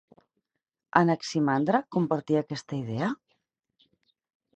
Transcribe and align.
Anaximandre 1.01 1.81
compartia 1.97 2.41
aquesta 2.45 2.79
idea? 2.79 3.11